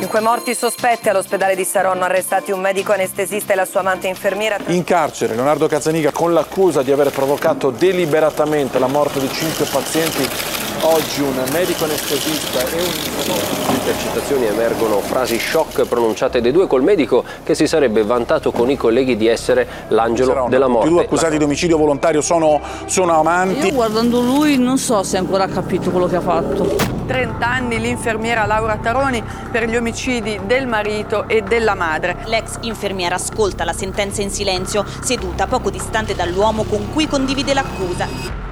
Cinque 0.00 0.20
morti 0.20 0.54
sospetti 0.54 1.10
all'ospedale 1.10 1.54
di 1.54 1.62
Saronno, 1.62 2.04
arrestati 2.04 2.52
un 2.52 2.60
medico 2.60 2.90
anestesista 2.90 3.52
e 3.52 3.56
la 3.56 3.66
sua 3.66 3.80
amante 3.80 4.08
infermiera. 4.08 4.56
In 4.68 4.82
carcere 4.82 5.34
Leonardo 5.34 5.66
Cazzaniga 5.66 6.10
con 6.10 6.32
l'accusa 6.32 6.80
di 6.80 6.90
aver 6.90 7.10
provocato 7.10 7.68
deliberatamente 7.68 8.78
la 8.78 8.86
morte 8.86 9.20
di 9.20 9.30
cinque 9.30 9.66
pazienti. 9.66 10.59
Oggi 10.82 11.20
un 11.20 11.34
medico 11.52 11.84
anestesista 11.84 12.60
e 12.60 12.80
un 12.80 13.74
intercettazioni 13.74 14.46
emergono 14.46 15.00
frasi 15.00 15.38
shock 15.38 15.84
pronunciate 15.86 16.40
dai 16.40 16.52
due 16.52 16.66
col 16.66 16.82
medico 16.82 17.22
che 17.42 17.54
si 17.54 17.66
sarebbe 17.66 18.02
vantato 18.02 18.50
con 18.50 18.70
i 18.70 18.76
colleghi 18.76 19.18
di 19.18 19.26
essere 19.26 19.66
l'angelo 19.88 20.32
Saronno. 20.32 20.48
della 20.48 20.68
morte. 20.68 20.88
I 20.88 20.90
due 20.90 21.02
accusati 21.02 21.36
di 21.36 21.44
omicidio 21.44 21.76
volontario 21.76 22.22
sono, 22.22 22.62
sono 22.86 23.12
amanti. 23.12 23.66
Io 23.66 23.74
guardando 23.74 24.22
lui 24.22 24.56
non 24.56 24.78
so 24.78 25.02
se 25.02 25.18
ancora 25.18 25.44
ha 25.44 25.48
capito 25.48 25.90
quello 25.90 26.06
che 26.06 26.16
ha 26.16 26.22
fatto. 26.22 26.74
30 27.06 27.46
anni 27.46 27.78
l'infermiera 27.78 28.46
Laura 28.46 28.78
Taroni 28.78 29.22
per 29.50 29.68
gli 29.68 29.76
omicidi 29.76 30.40
del 30.46 30.66
marito 30.66 31.28
e 31.28 31.42
della 31.42 31.74
madre. 31.74 32.16
L'ex 32.24 32.56
infermiera 32.62 33.16
ascolta 33.16 33.64
la 33.64 33.74
sentenza 33.74 34.22
in 34.22 34.30
silenzio, 34.30 34.86
seduta 35.02 35.46
poco 35.46 35.68
distante 35.68 36.14
dall'uomo 36.14 36.64
con 36.64 36.90
cui 36.90 37.06
condivide 37.06 37.52
l'accusa. 37.52 38.48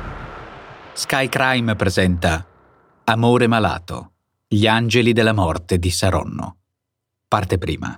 Sky 0.99 1.29
Crime 1.29 1.77
presenta 1.77 2.45
Amore 3.05 3.47
malato. 3.47 4.15
Gli 4.49 4.67
angeli 4.67 5.13
della 5.13 5.33
morte 5.33 5.79
di 5.79 5.91
Saronno. 5.91 6.57
Parte 7.29 7.57
prima. 7.57 7.97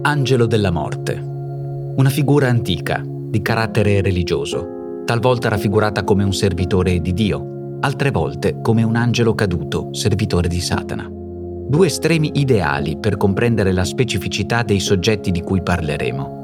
Angelo 0.00 0.46
della 0.46 0.70
morte. 0.70 1.12
Una 1.14 2.08
figura 2.08 2.48
antica, 2.48 3.02
di 3.04 3.42
carattere 3.42 4.00
religioso, 4.00 5.02
talvolta 5.04 5.50
raffigurata 5.50 6.02
come 6.02 6.24
un 6.24 6.32
servitore 6.32 6.98
di 7.02 7.12
Dio, 7.12 7.78
altre 7.80 8.10
volte 8.10 8.62
come 8.62 8.82
un 8.82 8.96
angelo 8.96 9.34
caduto, 9.34 9.92
servitore 9.92 10.48
di 10.48 10.60
Satana. 10.62 11.06
Due 11.06 11.86
estremi 11.86 12.30
ideali 12.36 12.96
per 12.96 13.18
comprendere 13.18 13.72
la 13.72 13.84
specificità 13.84 14.62
dei 14.62 14.80
soggetti 14.80 15.30
di 15.30 15.42
cui 15.42 15.62
parleremo, 15.62 16.35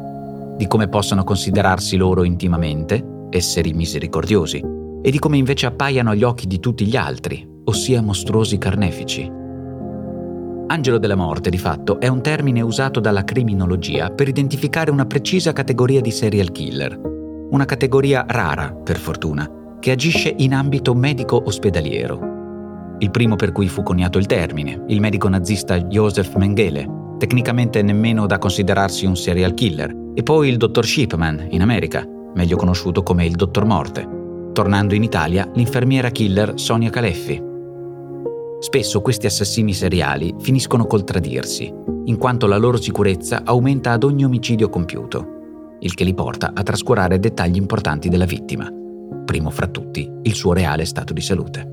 di 0.57 0.67
come 0.67 0.89
possono 0.89 1.25
considerarsi 1.25 1.97
loro 1.97 2.25
intimamente, 2.25 3.05
esseri 3.31 3.73
misericordiosi, 3.73 4.63
e 5.03 5.11
di 5.11 5.19
come 5.19 5.37
invece 5.37 5.67
appaiano 5.67 6.11
agli 6.11 6.23
occhi 6.23 6.47
di 6.47 6.61
tutti 6.61 6.87
gli 6.87 6.97
altri, 6.97 7.47
ossia 7.65 8.01
mostruosi 8.03 8.59
carnefici. 8.59 9.31
Angelo 10.69 10.99
della 10.99 11.17
morte, 11.17 11.51
di 11.51 11.59
fatto, 11.59 12.01
è 12.01 12.09
un 12.09 12.23
termine 12.23 12.61
usato 12.61 13.01
dalla 13.01 13.25
criminologia 13.25 14.11
per 14.11 14.29
identificare 14.29 14.91
una 14.91 15.05
precisa 15.05 15.53
categoria 15.53 16.01
di 16.01 16.11
serial 16.11 16.53
killer, 16.53 16.99
una 17.51 17.65
categoria 17.65 18.25
rara, 18.27 18.73
per 18.73 18.97
fortuna, 18.97 19.77
che 19.81 19.91
agisce 19.91 20.33
in 20.39 20.55
ambito 20.55 20.95
medico-ospedaliero. 20.95 22.31
Il 23.01 23.11
primo 23.11 23.37
per 23.37 23.53
cui 23.53 23.69
fu 23.69 23.83
coniato 23.83 24.19
il 24.19 24.27
termine, 24.27 24.85
il 24.87 25.01
medico 25.01 25.29
nazista 25.29 25.79
Josef 25.79 26.37
Mengele, 26.37 27.02
tecnicamente 27.23 27.83
nemmeno 27.83 28.27
da 28.27 28.39
considerarsi 28.39 29.07
un 29.07 29.15
serial 29.15 29.55
killer, 29.55 29.95
e 30.13 30.25
poi 30.25 30.49
il 30.49 30.57
dottor 30.57 30.85
Shipman, 30.85 31.47
in 31.51 31.63
America, 31.63 32.05
meglio 32.35 32.57
conosciuto 32.57 33.05
come 33.05 33.25
il 33.25 33.37
dottor 33.37 33.65
Morte. 33.65 34.51
Tornando 34.53 34.97
in 34.97 35.05
Italia, 35.05 35.49
l'infermiera 35.55 36.11
killer 36.11 36.55
Sonia 36.57 36.91
Caleffi. 36.91 37.41
Spesso 38.59 39.01
questi 39.03 39.27
assassini 39.27 39.73
seriali 39.73 40.35
finiscono 40.41 40.85
col 40.87 41.05
tradirsi, 41.05 41.73
in 42.07 42.17
quanto 42.19 42.49
la 42.49 42.57
loro 42.57 42.77
sicurezza 42.77 43.43
aumenta 43.45 43.93
ad 43.93 44.03
ogni 44.03 44.25
omicidio 44.25 44.69
compiuto, 44.69 45.77
il 45.79 45.95
che 45.95 46.03
li 46.03 46.15
porta 46.15 46.51
a 46.53 46.63
trascurare 46.65 47.21
dettagli 47.21 47.57
importanti 47.57 48.09
della 48.09 48.25
vittima, 48.25 48.69
primo 49.25 49.51
fra 49.51 49.69
tutti 49.69 50.11
il 50.23 50.35
suo 50.35 50.55
reale 50.55 50.85
stato 50.85 51.13
di 51.13 51.21
salute. 51.21 51.71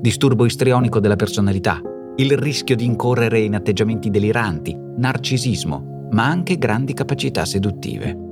Disturbo 0.00 0.44
istrionico 0.44 1.00
della 1.00 1.16
personalità, 1.16 1.80
il 2.20 2.36
rischio 2.36 2.74
di 2.74 2.84
incorrere 2.84 3.38
in 3.38 3.54
atteggiamenti 3.54 4.10
deliranti, 4.10 4.76
narcisismo, 4.76 6.08
ma 6.10 6.26
anche 6.26 6.58
grandi 6.58 6.92
capacità 6.92 7.44
seduttive. 7.44 8.26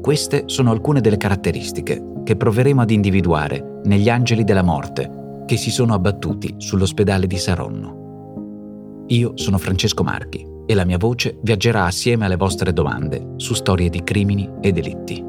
Queste 0.00 0.44
sono 0.46 0.70
alcune 0.70 1.00
delle 1.00 1.16
caratteristiche 1.16 2.00
che 2.22 2.36
proveremo 2.36 2.80
ad 2.80 2.90
individuare 2.90 3.80
negli 3.84 4.08
angeli 4.08 4.44
della 4.44 4.62
morte 4.62 5.42
che 5.46 5.56
si 5.56 5.72
sono 5.72 5.94
abbattuti 5.94 6.54
sull'ospedale 6.58 7.26
di 7.26 7.38
Saronno. 7.38 9.04
Io 9.08 9.32
sono 9.34 9.58
Francesco 9.58 10.04
Marchi 10.04 10.46
e 10.66 10.74
la 10.74 10.84
mia 10.84 10.98
voce 10.98 11.38
viaggerà 11.42 11.86
assieme 11.86 12.26
alle 12.26 12.36
vostre 12.36 12.72
domande 12.72 13.32
su 13.36 13.54
storie 13.54 13.88
di 13.88 14.04
crimini 14.04 14.48
e 14.60 14.70
delitti. 14.70 15.24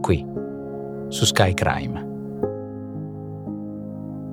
Qui, 0.00 0.26
su 1.08 1.24
Sky 1.24 1.54
Crime. 1.54 2.09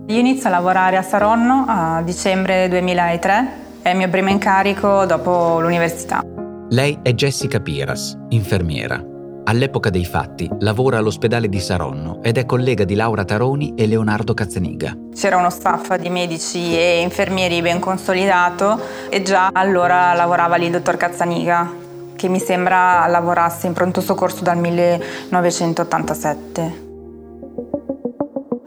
Io 0.09 0.19
inizio 0.19 0.47
a 0.47 0.51
lavorare 0.51 0.95
a 0.95 1.01
Saronno 1.01 1.66
a 1.68 2.01
dicembre 2.01 2.69
2003, 2.69 3.47
è 3.81 3.90
il 3.90 3.97
mio 3.97 4.07
primo 4.07 4.29
incarico 4.29 5.06
dopo 5.06 5.59
l'università. 5.59 6.22
Lei 6.69 7.00
è 7.01 7.12
Jessica 7.12 7.59
Piras, 7.59 8.18
infermiera. 8.29 9.03
All'epoca 9.44 9.90
dei 9.90 10.06
fatti 10.06 10.50
lavora 10.59 11.00
all'ospedale 11.00 11.50
di 11.50 11.59
Saronno 11.59 12.23
ed 12.23 12.38
è 12.38 12.45
collega 12.45 12.85
di 12.85 12.95
Laura 12.95 13.25
Taroni 13.25 13.73
e 13.75 13.85
Leonardo 13.85 14.34
Cazzaniga. 14.34 14.95
C'era 15.13 15.35
uno 15.35 15.50
staff 15.50 15.94
di 15.95 16.09
medici 16.09 16.78
e 16.78 17.01
infermieri 17.01 17.62
ben 17.62 17.81
consolidato 17.81 18.79
e 19.09 19.22
già 19.24 19.50
allora 19.51 20.13
lavorava 20.13 20.56
lì 20.56 20.68
il 20.68 20.72
dottor 20.72 20.95
Cazzaniga, 20.95 21.69
che 22.16 22.29
mi 22.29 22.39
sembra 22.39 23.06
lavorasse 23.07 23.68
in 23.68 23.74
pronto 23.74 24.00
soccorso 24.00 24.41
dal 24.41 24.57
1987. 24.57 26.86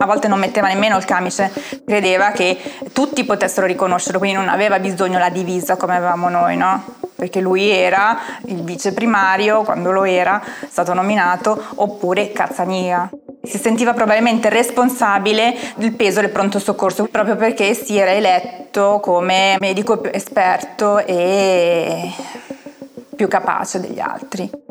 A 0.02 0.06
volte 0.06 0.28
non 0.28 0.38
metteva 0.38 0.66
nemmeno 0.68 0.96
il 0.96 1.04
camice, 1.04 1.52
credeva 1.84 2.30
che 2.30 2.58
tutti 2.90 3.22
potessero 3.24 3.66
riconoscerlo, 3.66 4.18
quindi 4.18 4.38
non 4.38 4.48
aveva 4.48 4.78
bisogno 4.78 5.18
la 5.18 5.28
divisa 5.28 5.76
come 5.76 5.94
avevamo 5.94 6.30
noi, 6.30 6.56
no? 6.56 6.82
Perché 7.14 7.42
lui 7.42 7.68
era 7.68 8.18
il 8.46 8.62
vice 8.62 8.94
primario, 8.94 9.60
quando 9.60 9.90
lo 9.90 10.04
era, 10.04 10.42
stato 10.70 10.94
nominato, 10.94 11.62
oppure 11.74 12.32
Cazzaniga. 12.32 13.10
Si 13.42 13.58
sentiva 13.58 13.92
probabilmente 13.92 14.48
responsabile 14.48 15.54
del 15.76 15.92
peso 15.92 16.22
del 16.22 16.30
pronto 16.30 16.58
soccorso, 16.58 17.04
proprio 17.04 17.36
perché 17.36 17.74
si 17.74 17.98
era 17.98 18.12
eletto 18.12 19.00
come 19.02 19.58
medico 19.60 19.98
più 19.98 20.10
esperto 20.14 20.96
e 20.96 22.10
più 23.14 23.28
capace 23.28 23.80
degli 23.80 24.00
altri 24.00 24.69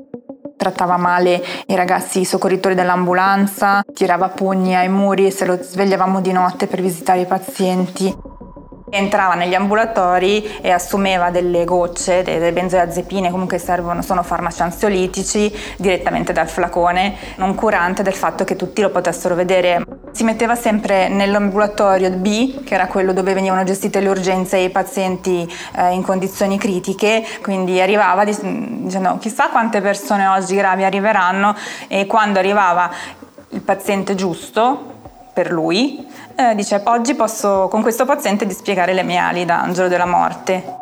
trattava 0.59 0.97
male 0.97 1.41
i 1.67 1.75
ragazzi 1.75 2.25
soccorritori 2.25 2.75
dell'ambulanza, 2.75 3.81
tirava 3.93 4.27
pugni 4.27 4.75
ai 4.75 4.89
muri 4.89 5.31
se 5.31 5.45
lo 5.45 5.57
svegliavamo 5.61 6.19
di 6.19 6.33
notte 6.33 6.67
per 6.67 6.81
visitare 6.81 7.21
i 7.21 7.25
pazienti. 7.25 8.13
Entrava 8.91 9.35
negli 9.35 9.53
ambulatori 9.53 10.43
e 10.61 10.71
assumeva 10.71 11.29
delle 11.29 11.63
gocce, 11.63 12.23
delle 12.23 12.51
benzodiazepine, 12.51 13.31
comunque 13.31 13.57
servono, 13.57 14.01
sono 14.01 14.21
farmaci 14.21 14.61
ansiolitici, 14.61 15.49
direttamente 15.77 16.33
dal 16.33 16.49
flacone, 16.49 17.15
non 17.37 17.55
curante 17.55 18.03
del 18.03 18.15
fatto 18.15 18.43
che 18.43 18.57
tutti 18.57 18.81
lo 18.81 18.89
potessero 18.89 19.35
vedere. 19.35 19.98
Si 20.11 20.23
metteva 20.23 20.55
sempre 20.55 21.07
nell'ambulatorio 21.07 22.09
B, 22.11 22.63
che 22.63 22.73
era 22.73 22.87
quello 22.87 23.13
dove 23.13 23.33
venivano 23.33 23.63
gestite 23.63 23.99
le 23.99 24.09
urgenze 24.09 24.57
e 24.57 24.63
i 24.63 24.69
pazienti 24.69 25.51
eh, 25.75 25.93
in 25.93 26.01
condizioni 26.01 26.57
critiche, 26.57 27.25
quindi 27.41 27.79
arrivava 27.79 28.23
dicendo 28.25 29.17
chissà 29.19 29.49
quante 29.49 29.81
persone 29.81 30.25
oggi 30.27 30.55
gravi 30.55 30.83
arriveranno 30.83 31.55
e 31.87 32.05
quando 32.05 32.39
arrivava 32.39 32.91
il 33.49 33.61
paziente 33.61 34.15
giusto 34.15 34.97
per 35.33 35.51
lui, 35.51 36.05
eh, 36.35 36.55
dice 36.55 36.81
oggi 36.85 37.15
posso 37.15 37.67
con 37.69 37.81
questo 37.81 38.05
paziente 38.05 38.45
dispiegare 38.45 38.93
le 38.93 39.03
mie 39.03 39.17
ali 39.17 39.45
da 39.45 39.61
angelo 39.61 39.87
della 39.87 40.05
morte. 40.05 40.77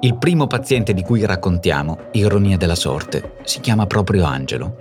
Il 0.00 0.16
primo 0.16 0.46
paziente 0.46 0.94
di 0.94 1.02
cui 1.02 1.26
raccontiamo, 1.26 1.98
ironia 2.12 2.56
della 2.56 2.76
sorte, 2.76 3.38
si 3.42 3.58
chiama 3.58 3.86
proprio 3.86 4.24
Angelo. 4.24 4.76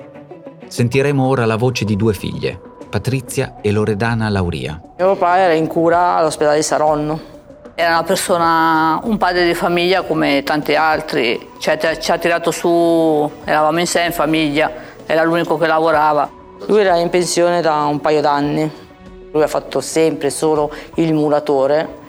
Sentiremo 0.67 1.25
ora 1.25 1.45
la 1.45 1.55
voce 1.55 1.85
di 1.85 1.95
due 1.95 2.13
figlie, 2.13 2.59
Patrizia 2.89 3.55
e 3.61 3.71
Loredana 3.71 4.29
Lauria. 4.29 4.79
Mio 4.97 5.15
papà 5.15 5.39
era 5.39 5.53
in 5.53 5.67
cura 5.67 6.15
all'ospedale 6.15 6.57
di 6.57 6.63
Saronno. 6.63 7.35
Era 7.75 7.89
una 7.89 8.03
persona, 8.03 8.99
un 9.03 9.17
padre 9.17 9.45
di 9.45 9.53
famiglia 9.53 10.01
come 10.01 10.41
tanti 10.43 10.73
altri, 10.73 11.51
ci 11.59 11.69
ha, 11.69 11.77
ci 11.99 12.11
ha 12.11 12.17
tirato 12.17 12.49
su, 12.49 13.29
eravamo 13.43 13.79
in 13.79 13.85
sé 13.85 14.01
in 14.01 14.13
famiglia, 14.13 14.71
era 15.05 15.23
l'unico 15.23 15.57
che 15.57 15.67
lavorava. 15.67 16.29
Lui 16.65 16.79
era 16.79 16.95
in 16.97 17.09
pensione 17.09 17.61
da 17.61 17.83
un 17.83 17.99
paio 17.99 18.21
d'anni. 18.21 18.85
Lui 19.31 19.43
ha 19.43 19.47
fatto 19.47 19.79
sempre 19.79 20.29
solo 20.31 20.71
il 20.95 21.13
muratore. 21.13 22.05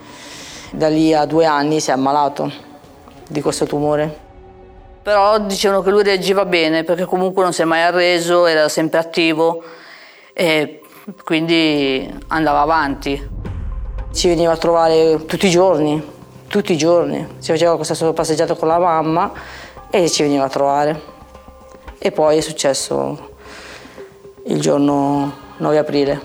Da 0.70 0.88
lì 0.88 1.12
a 1.12 1.26
due 1.26 1.44
anni 1.44 1.80
si 1.80 1.90
è 1.90 1.92
ammalato 1.92 2.50
di 3.28 3.42
questo 3.42 3.66
tumore. 3.66 4.26
Però 5.02 5.38
dicevano 5.38 5.82
che 5.82 5.90
lui 5.90 6.02
reagiva 6.02 6.46
bene 6.46 6.84
perché 6.84 7.04
comunque 7.04 7.42
non 7.42 7.52
si 7.52 7.62
è 7.62 7.64
mai 7.64 7.82
arreso, 7.82 8.46
era 8.46 8.68
sempre 8.68 8.98
attivo 8.98 9.62
e 10.40 10.82
quindi 11.24 12.08
andava 12.28 12.60
avanti. 12.60 13.28
Ci 14.12 14.28
veniva 14.28 14.52
a 14.52 14.56
trovare 14.56 15.24
tutti 15.24 15.48
i 15.48 15.50
giorni, 15.50 16.00
tutti 16.46 16.74
i 16.74 16.76
giorni. 16.76 17.26
Si 17.38 17.50
faceva 17.50 17.74
questa 17.74 17.94
sua 17.94 18.12
passeggiata 18.12 18.54
con 18.54 18.68
la 18.68 18.78
mamma 18.78 19.32
e 19.90 20.08
ci 20.08 20.22
veniva 20.22 20.44
a 20.44 20.48
trovare. 20.48 21.02
E 21.98 22.12
poi 22.12 22.36
è 22.36 22.40
successo 22.40 23.30
il 24.46 24.60
giorno 24.60 25.32
9 25.56 25.78
aprile, 25.78 26.20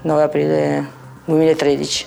9 0.00 0.22
aprile 0.22 0.90
2013. 1.26 2.06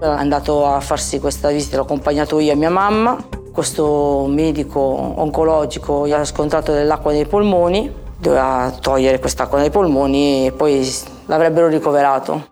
È 0.00 0.06
andato 0.06 0.64
a 0.64 0.80
farsi 0.80 1.20
questa 1.20 1.50
visita, 1.50 1.76
l'ho 1.76 1.82
accompagnato 1.82 2.38
io 2.38 2.52
e 2.52 2.56
mia 2.56 2.70
mamma. 2.70 3.22
Questo 3.52 4.24
medico 4.30 4.80
oncologico 4.80 6.06
gli 6.06 6.12
ha 6.12 6.24
scontrato 6.24 6.72
dell'acqua 6.72 7.12
nei 7.12 7.26
polmoni, 7.26 8.08
doveva 8.20 8.76
togliere 8.78 9.18
quest'acqua 9.18 9.58
dai 9.58 9.70
polmoni 9.70 10.46
e 10.46 10.52
poi 10.52 10.86
l'avrebbero 11.26 11.68
ricoverato. 11.68 12.48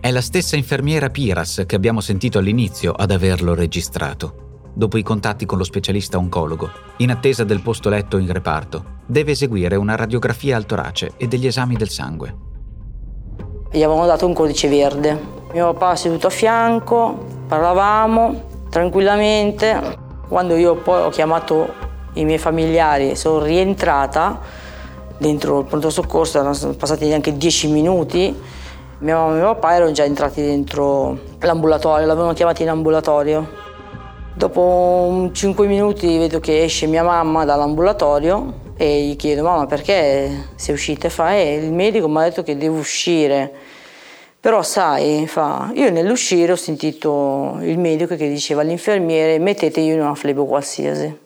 È 0.00 0.10
la 0.10 0.22
stessa 0.22 0.56
infermiera 0.56 1.10
Piras 1.10 1.64
che 1.66 1.76
abbiamo 1.76 2.00
sentito 2.00 2.38
all'inizio 2.38 2.92
ad 2.92 3.10
averlo 3.10 3.54
registrato. 3.54 4.48
Dopo 4.72 4.96
i 4.96 5.02
contatti 5.02 5.44
con 5.44 5.58
lo 5.58 5.64
specialista 5.64 6.16
oncologo, 6.16 6.70
in 6.98 7.10
attesa 7.10 7.44
del 7.44 7.60
posto 7.60 7.90
letto 7.90 8.16
in 8.16 8.32
reparto, 8.32 8.98
deve 9.04 9.32
eseguire 9.32 9.76
una 9.76 9.96
radiografia 9.96 10.56
al 10.56 10.64
torace 10.64 11.12
e 11.18 11.28
degli 11.28 11.46
esami 11.46 11.76
del 11.76 11.90
sangue. 11.90 12.34
Gli 13.70 13.82
avevano 13.82 14.06
dato 14.06 14.26
un 14.26 14.32
codice 14.32 14.68
verde. 14.68 15.38
Mio 15.52 15.72
papà 15.74 15.96
seduto 15.96 16.28
a 16.28 16.30
fianco, 16.30 17.26
parlavamo 17.46 18.68
tranquillamente. 18.70 19.98
Quando 20.28 20.56
io 20.56 20.76
poi 20.76 21.02
ho 21.02 21.10
chiamato 21.10 21.68
i 22.14 22.24
miei 22.24 22.38
familiari, 22.38 23.16
sono 23.16 23.42
rientrata 23.42 24.40
dentro 25.20 25.60
il 25.60 25.66
pronto 25.66 25.90
soccorso, 25.90 26.38
erano 26.38 26.56
passati 26.76 27.06
neanche 27.06 27.36
dieci 27.36 27.68
minuti. 27.68 28.34
Mia 29.00 29.16
mamma 29.16 29.32
e 29.32 29.36
mio 29.36 29.54
papà 29.54 29.74
erano 29.74 29.92
già 29.92 30.04
entrati 30.04 30.40
dentro 30.40 31.18
l'ambulatorio, 31.38 32.06
l'avevano 32.06 32.32
chiamato 32.32 32.62
in 32.62 32.70
ambulatorio. 32.70 33.48
Dopo 34.34 35.28
5 35.30 35.66
minuti 35.66 36.16
vedo 36.16 36.40
che 36.40 36.62
esce 36.62 36.86
mia 36.86 37.02
mamma 37.02 37.44
dall'ambulatorio 37.44 38.68
e 38.76 39.02
gli 39.02 39.16
chiedo 39.16 39.42
mamma 39.42 39.66
perché 39.66 40.48
sei 40.54 40.74
uscita 40.74 41.08
e 41.08 41.10
fa 41.10 41.34
eh, 41.34 41.56
il 41.56 41.72
medico 41.72 42.08
mi 42.08 42.16
ha 42.16 42.22
detto 42.22 42.42
che 42.42 42.56
devo 42.56 42.78
uscire 42.78 43.52
però 44.40 44.62
sai, 44.62 45.26
fa, 45.26 45.70
io 45.74 45.90
nell'uscire 45.90 46.52
ho 46.52 46.56
sentito 46.56 47.58
il 47.60 47.78
medico 47.78 48.16
che 48.16 48.26
diceva 48.26 48.62
all'infermiere 48.62 49.38
mettetegli 49.38 49.90
una 49.90 50.14
flebo 50.14 50.46
qualsiasi. 50.46 51.18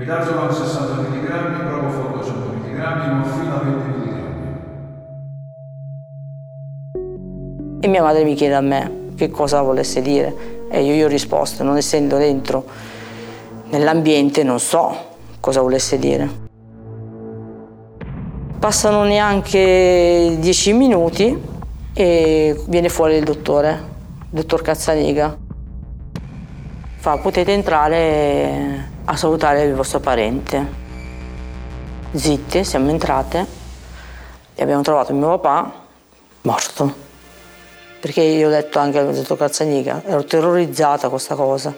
Midazolam 0.00 0.48
60 0.50 0.94
mg, 0.96 1.28
Propofol 1.68 2.24
100 2.24 2.32
mg, 2.32 2.78
morfina 3.12 3.56
20 3.58 3.88
mg. 3.98 4.24
E 7.82 7.86
mia 7.86 8.02
madre 8.02 8.24
mi 8.24 8.34
chiede 8.34 8.54
a 8.54 8.62
me 8.62 9.10
che 9.14 9.28
cosa 9.28 9.60
volesse 9.60 10.00
dire 10.00 10.34
e 10.70 10.82
io 10.82 10.94
gli 10.94 11.02
ho 11.02 11.06
risposto, 11.06 11.62
non 11.64 11.76
essendo 11.76 12.16
dentro 12.16 12.64
nell'ambiente 13.68 14.42
non 14.42 14.58
so 14.58 14.96
cosa 15.38 15.60
volesse 15.60 15.98
dire. 15.98 16.30
Passano 18.58 19.04
neanche 19.04 20.38
dieci 20.40 20.72
minuti 20.72 21.38
e 21.92 22.58
viene 22.68 22.88
fuori 22.88 23.16
il 23.16 23.24
dottore, 23.24 23.68
il 23.68 24.28
dottor 24.30 24.62
Cazzaniga. 24.62 25.36
Fa, 26.96 27.18
potete 27.18 27.52
entrare 27.52 28.89
a 29.10 29.16
salutare 29.16 29.64
il 29.64 29.74
vostro 29.74 29.98
parente. 29.98 30.64
Zitte, 32.12 32.62
siamo 32.62 32.90
entrate 32.90 33.44
e 34.54 34.62
abbiamo 34.62 34.82
trovato 34.82 35.12
mio 35.12 35.36
papà 35.36 35.72
morto. 36.42 36.94
Perché 38.00 38.22
io 38.22 38.46
ho 38.46 38.50
detto 38.50 38.78
anche 38.78 39.00
al 39.00 39.12
dottor 39.12 39.36
Cazzaniga, 39.36 40.02
ero 40.06 40.22
terrorizzata 40.22 41.08
questa 41.08 41.34
cosa. 41.34 41.74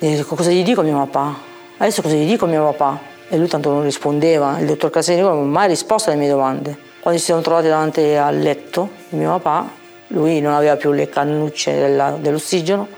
E 0.00 0.16
dico, 0.16 0.34
cosa 0.34 0.50
gli 0.50 0.64
dico 0.64 0.80
a 0.80 0.84
mio 0.84 0.98
papà? 1.06 1.36
Adesso 1.76 2.02
cosa 2.02 2.16
gli 2.16 2.26
dico 2.26 2.46
a 2.46 2.48
mio 2.48 2.64
papà? 2.72 2.98
E 3.28 3.36
lui 3.36 3.46
tanto 3.46 3.70
non 3.70 3.84
rispondeva, 3.84 4.58
il 4.58 4.66
dottor 4.66 4.90
Casanico 4.90 5.28
non 5.28 5.38
ha 5.38 5.46
mai 5.46 5.68
risposto 5.68 6.10
alle 6.10 6.18
mie 6.18 6.28
domande. 6.28 6.76
Quando 6.98 7.20
ci 7.20 7.26
siamo 7.26 7.40
trovati 7.40 7.68
davanti 7.68 8.00
al 8.00 8.36
letto 8.36 8.90
di 9.10 9.16
mio 9.16 9.30
papà, 9.38 9.70
lui 10.08 10.40
non 10.40 10.54
aveva 10.54 10.74
più 10.74 10.90
le 10.90 11.08
cannucce 11.08 11.78
della, 11.78 12.16
dell'ossigeno, 12.20 12.88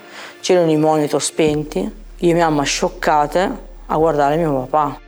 c'erano 0.41 0.71
i 0.71 0.77
monitor 0.77 1.21
spenti, 1.23 1.99
io 2.23 2.33
e 2.33 2.35
mia 2.35 2.49
mamma 2.49 2.65
scioccate 2.65 3.59
a 3.87 3.97
guardare 3.97 4.37
mio 4.37 4.67
papà. 4.67 5.01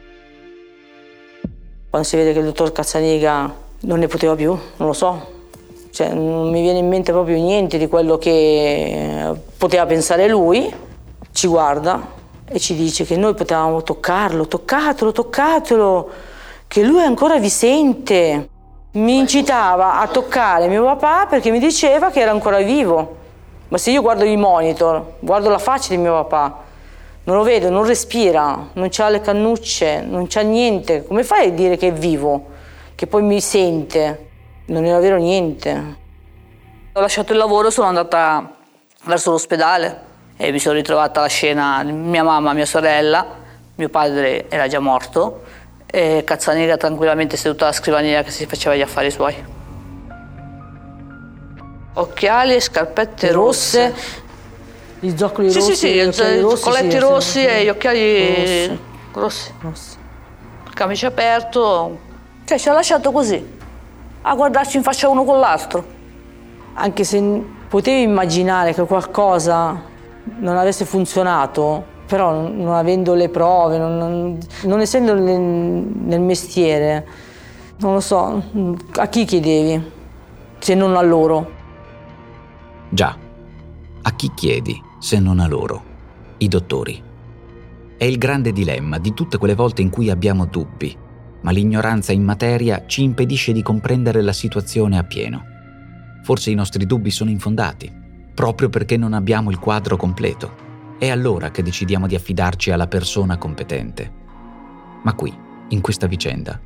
Quando 1.90 2.08
si 2.08 2.16
vede 2.16 2.32
che 2.32 2.38
il 2.38 2.46
dottor 2.46 2.72
Cazzanica 2.72 3.54
non 3.80 3.98
ne 3.98 4.06
poteva 4.06 4.34
più, 4.34 4.56
non 4.76 4.88
lo 4.88 4.94
so, 4.94 5.26
cioè, 5.90 6.14
non 6.14 6.50
mi 6.50 6.62
viene 6.62 6.78
in 6.78 6.88
mente 6.88 7.12
proprio 7.12 7.36
niente 7.36 7.76
di 7.76 7.86
quello 7.86 8.16
che 8.16 9.30
poteva 9.58 9.84
pensare 9.84 10.26
lui, 10.26 10.72
ci 11.32 11.46
guarda 11.48 12.00
e 12.48 12.58
ci 12.58 12.74
dice 12.74 13.04
che 13.04 13.16
noi 13.16 13.34
potevamo 13.34 13.82
toccarlo, 13.82 14.46
toccatelo, 14.46 15.12
toccatelo, 15.12 16.10
che 16.66 16.82
lui 16.82 17.02
ancora 17.02 17.38
vi 17.38 17.50
sente. 17.50 18.48
Mi 18.92 19.18
incitava 19.18 20.00
a 20.00 20.06
toccare 20.06 20.66
mio 20.66 20.84
papà 20.84 21.26
perché 21.26 21.50
mi 21.50 21.58
diceva 21.58 22.10
che 22.10 22.20
era 22.20 22.30
ancora 22.30 22.58
vivo. 22.58 23.16
Ma 23.68 23.76
se 23.76 23.90
io 23.90 24.00
guardo 24.00 24.24
i 24.24 24.36
monitor, 24.36 25.16
guardo 25.18 25.50
la 25.50 25.58
faccia 25.58 25.90
di 25.90 25.98
mio 25.98 26.12
papà, 26.12 26.70
non 27.24 27.36
lo 27.36 27.42
vedo, 27.44 27.70
non 27.70 27.84
respira, 27.84 28.70
non 28.72 28.88
ha 28.96 29.08
le 29.08 29.20
cannucce, 29.20 30.00
non 30.00 30.26
c'ha 30.28 30.40
niente, 30.40 31.04
come 31.04 31.22
fai 31.22 31.48
a 31.48 31.52
dire 31.52 31.76
che 31.76 31.88
è 31.88 31.92
vivo? 31.92 32.46
Che 32.96 33.06
poi 33.06 33.22
mi 33.22 33.40
sente? 33.40 34.28
Non 34.66 34.84
era 34.84 34.98
vero 34.98 35.16
niente. 35.16 36.00
Ho 36.92 37.00
lasciato 37.00 37.32
il 37.32 37.38
lavoro 37.38 37.68
e 37.68 37.70
sono 37.70 37.86
andata 37.86 38.56
verso 39.04 39.30
l'ospedale 39.30 40.10
e 40.36 40.50
mi 40.50 40.58
sono 40.58 40.74
ritrovata 40.74 41.20
alla 41.20 41.28
scena 41.28 41.82
mia 41.84 42.24
mamma, 42.24 42.52
mia 42.52 42.66
sorella, 42.66 43.24
mio 43.76 43.88
padre 43.88 44.48
era 44.48 44.66
già 44.66 44.80
morto 44.80 45.42
e 45.86 46.22
Cazzaniga 46.24 46.76
tranquillamente 46.76 47.36
seduta 47.36 47.66
alla 47.66 47.74
scrivania 47.74 48.22
che 48.22 48.30
si 48.30 48.46
faceva 48.46 48.74
gli 48.74 48.82
affari 48.82 49.10
suoi. 49.10 49.60
Occhiali, 51.94 52.60
scarpette 52.60 53.30
rosse, 53.30 53.90
rosse. 53.90 54.12
Gli 55.04 55.16
zoccoli 55.16 55.50
sì, 55.50 55.58
rossi, 55.58 55.74
sì, 55.74 55.76
sì, 55.76 55.88
i 55.88 56.40
rossi, 56.40 56.62
colletti 56.62 56.90
sì, 56.92 56.98
rossi 56.98 57.40
sì, 57.40 57.44
e 57.44 57.64
gli 57.64 57.68
occhiali 57.68 58.66
rossi. 58.68 58.78
rossi. 59.12 59.52
rossi. 59.60 59.96
Camice 60.72 61.06
aperto, 61.06 61.98
cioè 62.44 62.56
ci 62.56 62.68
ha 62.68 62.72
lasciato 62.72 63.10
così, 63.10 63.44
a 64.22 64.34
guardarci 64.36 64.76
in 64.76 64.84
faccia 64.84 65.08
uno 65.08 65.24
con 65.24 65.40
l'altro. 65.40 65.84
Anche 66.74 67.02
se 67.02 67.20
potevi 67.68 68.02
immaginare 68.02 68.72
che 68.72 68.84
qualcosa 68.84 69.82
non 70.38 70.56
avesse 70.56 70.84
funzionato, 70.84 71.84
però 72.06 72.30
non 72.30 72.72
avendo 72.72 73.14
le 73.14 73.28
prove, 73.28 73.78
non, 73.78 73.98
non, 73.98 74.38
non 74.62 74.80
essendo 74.80 75.14
nel, 75.14 75.40
nel 75.40 76.20
mestiere, 76.20 77.06
non 77.78 77.94
lo 77.94 78.00
so, 78.00 78.40
a 78.94 79.06
chi 79.08 79.24
chiedevi 79.24 79.90
se 80.60 80.74
non 80.76 80.94
a 80.94 81.02
loro? 81.02 81.50
Già, 82.88 83.16
a 84.02 84.12
chi 84.12 84.30
chiedi 84.32 84.90
se 85.02 85.18
non 85.18 85.40
a 85.40 85.48
loro? 85.48 85.82
I 86.38 86.46
dottori. 86.46 87.02
È 87.98 88.04
il 88.04 88.18
grande 88.18 88.52
dilemma 88.52 88.98
di 88.98 89.12
tutte 89.12 89.36
quelle 89.36 89.56
volte 89.56 89.82
in 89.82 89.90
cui 89.90 90.10
abbiamo 90.10 90.46
dubbi, 90.46 90.96
ma 91.40 91.50
l'ignoranza 91.50 92.12
in 92.12 92.22
materia 92.22 92.84
ci 92.86 93.02
impedisce 93.02 93.50
di 93.50 93.62
comprendere 93.62 94.22
la 94.22 94.32
situazione 94.32 94.96
appieno. 94.98 95.42
Forse 96.22 96.52
i 96.52 96.54
nostri 96.54 96.86
dubbi 96.86 97.10
sono 97.10 97.30
infondati, 97.30 97.92
proprio 98.32 98.68
perché 98.68 98.96
non 98.96 99.12
abbiamo 99.12 99.50
il 99.50 99.58
quadro 99.58 99.96
completo. 99.96 100.96
È 101.00 101.08
allora 101.08 101.50
che 101.50 101.64
decidiamo 101.64 102.06
di 102.06 102.14
affidarci 102.14 102.70
alla 102.70 102.86
persona 102.86 103.38
competente. 103.38 104.12
Ma 105.02 105.14
qui, 105.14 105.36
in 105.70 105.80
questa 105.80 106.06
vicenda, 106.06 106.60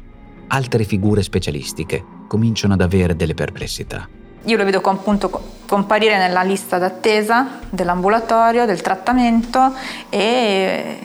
altre 0.49 0.85
figure 0.85 1.23
specialistiche 1.23 2.05
cominciano 2.29 2.75
ad 2.75 2.83
avere 2.83 3.17
delle 3.17 3.33
perplessità. 3.33 4.07
Io 4.45 4.57
lo 4.57 4.65
vedo 4.65 4.81
appunto 4.83 5.55
comparire 5.67 6.19
nella 6.19 6.43
lista 6.43 6.79
d'attesa 6.79 7.61
dell'ambulatorio, 7.69 8.65
del 8.65 8.81
trattamento 8.81 9.75
e 10.09 10.99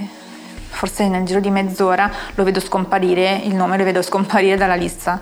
forse 0.70 1.08
nel 1.08 1.26
giro 1.26 1.40
di 1.40 1.50
mezz'ora 1.50 2.10
lo 2.36 2.44
vedo 2.44 2.60
scomparire, 2.60 3.42
il 3.44 3.56
nome 3.56 3.78
lo 3.78 3.84
vedo 3.84 4.02
scomparire 4.02 4.58
dalla 4.58 4.76
lista. 4.76 5.20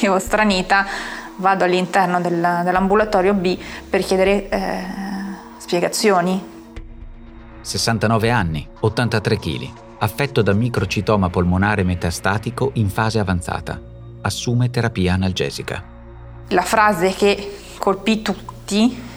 Io 0.00 0.18
stranita 0.18 0.86
vado 1.36 1.64
all'interno 1.64 2.20
del, 2.20 2.60
dell'ambulatorio 2.64 3.34
B 3.34 3.58
per 3.88 4.02
chiedere 4.02 4.48
eh, 4.48 4.84
spiegazioni. 5.58 6.58
69 7.60 8.30
anni, 8.30 8.66
83 8.80 9.38
kg. 9.38 9.68
affetto 9.98 10.42
da 10.42 10.52
microcitoma 10.52 11.28
polmonare 11.28 11.82
metastatico 11.82 12.70
in 12.74 12.88
fase 12.88 13.18
avanzata. 13.18 13.80
Assume 14.22 14.70
terapia 14.70 15.14
analgesica. 15.14 15.99
La 16.52 16.62
frase 16.62 17.10
che 17.14 17.58
colpì 17.78 18.22
tutti 18.22 19.08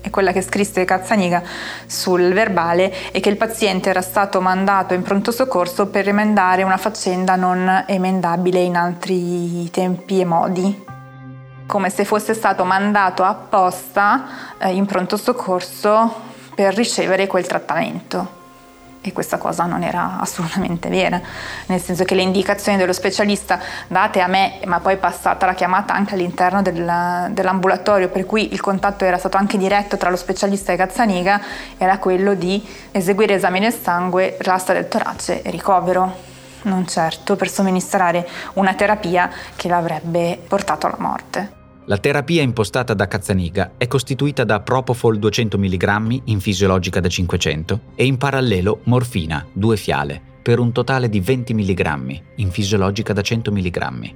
è 0.00 0.08
quella 0.10 0.32
che 0.32 0.40
scrisse 0.40 0.86
Cazzaniga 0.86 1.42
sul 1.86 2.32
verbale 2.32 3.12
e 3.12 3.20
che 3.20 3.28
il 3.28 3.36
paziente 3.36 3.90
era 3.90 4.00
stato 4.00 4.40
mandato 4.40 4.94
in 4.94 5.02
pronto 5.02 5.30
soccorso 5.30 5.88
per 5.88 6.08
emendare 6.08 6.62
una 6.62 6.78
faccenda 6.78 7.36
non 7.36 7.84
emendabile 7.86 8.60
in 8.60 8.76
altri 8.76 9.68
tempi 9.70 10.20
e 10.20 10.24
modi 10.24 10.84
come 11.66 11.90
se 11.90 12.06
fosse 12.06 12.32
stato 12.32 12.64
mandato 12.64 13.22
apposta 13.22 14.56
eh, 14.58 14.72
in 14.72 14.86
pronto 14.86 15.18
soccorso 15.18 16.10
per 16.54 16.74
ricevere 16.74 17.26
quel 17.26 17.46
trattamento 17.46 18.37
e 19.00 19.12
questa 19.12 19.38
cosa 19.38 19.64
non 19.64 19.82
era 19.82 20.18
assolutamente 20.20 20.88
vera, 20.88 21.20
nel 21.66 21.80
senso 21.80 22.04
che 22.04 22.14
le 22.14 22.22
indicazioni 22.22 22.78
dello 22.78 22.92
specialista 22.92 23.60
date 23.86 24.20
a 24.20 24.26
me, 24.26 24.60
ma 24.66 24.80
poi 24.80 24.96
passata 24.96 25.46
la 25.46 25.54
chiamata 25.54 25.94
anche 25.94 26.14
all'interno 26.14 26.62
del, 26.62 27.28
dell'ambulatorio, 27.30 28.08
per 28.08 28.26
cui 28.26 28.52
il 28.52 28.60
contatto 28.60 29.04
era 29.04 29.18
stato 29.18 29.36
anche 29.36 29.58
diretto 29.58 29.96
tra 29.96 30.10
lo 30.10 30.16
specialista 30.16 30.72
e 30.72 30.76
Cazzaniga, 30.76 31.40
era 31.76 31.98
quello 31.98 32.34
di 32.34 32.66
eseguire 32.90 33.34
esami 33.34 33.60
del 33.60 33.74
sangue, 33.74 34.36
rasta 34.40 34.72
del 34.72 34.88
torace 34.88 35.42
e 35.42 35.50
ricovero, 35.50 36.26
non 36.62 36.86
certo 36.86 37.36
per 37.36 37.48
somministrare 37.48 38.28
una 38.54 38.74
terapia 38.74 39.30
che 39.54 39.68
l'avrebbe 39.68 40.40
portato 40.46 40.86
alla 40.86 40.96
morte. 40.98 41.57
La 41.88 41.96
terapia 41.96 42.42
impostata 42.42 42.92
da 42.92 43.08
Cazzaniga 43.08 43.70
è 43.78 43.86
costituita 43.86 44.44
da 44.44 44.60
Propofol 44.60 45.18
200 45.18 45.56
mg 45.56 46.20
in 46.24 46.38
fisiologica 46.38 47.00
da 47.00 47.08
500 47.08 47.80
e 47.94 48.04
in 48.04 48.18
parallelo 48.18 48.80
morfina, 48.82 49.46
due 49.50 49.78
fiale, 49.78 50.20
per 50.42 50.58
un 50.58 50.70
totale 50.72 51.08
di 51.08 51.20
20 51.20 51.54
mg 51.54 52.22
in 52.34 52.50
fisiologica 52.50 53.14
da 53.14 53.22
100 53.22 53.50
mg. 53.50 54.14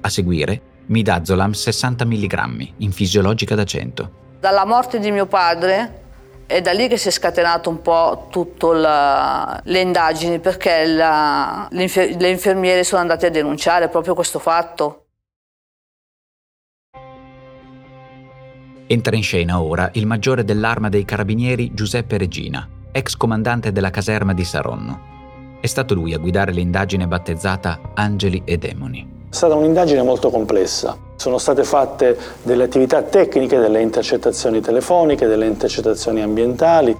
A 0.00 0.08
seguire, 0.08 0.62
Midazolam 0.86 1.52
60 1.52 2.06
mg 2.06 2.68
in 2.78 2.90
fisiologica 2.90 3.54
da 3.54 3.64
100. 3.64 4.10
Dalla 4.40 4.64
morte 4.64 4.98
di 4.98 5.10
mio 5.10 5.26
padre 5.26 6.00
è 6.46 6.62
da 6.62 6.72
lì 6.72 6.88
che 6.88 6.96
si 6.96 7.08
è 7.08 7.10
scatenato 7.10 7.68
un 7.68 7.82
po' 7.82 8.28
tutte 8.30 8.66
le 8.66 9.78
indagini 9.78 10.38
perché 10.38 10.86
la, 10.86 11.68
le, 11.70 11.82
infer- 11.82 12.18
le 12.18 12.30
infermiere 12.30 12.82
sono 12.82 13.02
andate 13.02 13.26
a 13.26 13.30
denunciare 13.30 13.90
proprio 13.90 14.14
questo 14.14 14.38
fatto. 14.38 15.04
Entra 18.92 19.14
in 19.14 19.22
scena 19.22 19.60
ora 19.60 19.88
il 19.92 20.04
maggiore 20.04 20.42
dell'arma 20.42 20.88
dei 20.88 21.04
carabinieri 21.04 21.70
Giuseppe 21.72 22.18
Regina, 22.18 22.68
ex 22.90 23.14
comandante 23.14 23.70
della 23.70 23.90
caserma 23.90 24.34
di 24.34 24.42
Saronno. 24.42 25.58
È 25.60 25.66
stato 25.68 25.94
lui 25.94 26.12
a 26.12 26.18
guidare 26.18 26.50
l'indagine 26.50 27.06
battezzata 27.06 27.92
Angeli 27.94 28.42
e 28.44 28.58
Demoni. 28.58 29.26
È 29.30 29.32
stata 29.32 29.54
un'indagine 29.54 30.02
molto 30.02 30.30
complessa. 30.30 30.98
Sono 31.14 31.38
state 31.38 31.62
fatte 31.62 32.18
delle 32.42 32.64
attività 32.64 33.00
tecniche, 33.02 33.60
delle 33.60 33.80
intercettazioni 33.80 34.60
telefoniche, 34.60 35.28
delle 35.28 35.46
intercettazioni 35.46 36.20
ambientali. 36.20 36.96